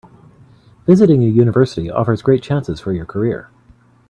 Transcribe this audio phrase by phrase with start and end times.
[0.87, 3.51] Visiting a university offers great chances for your career.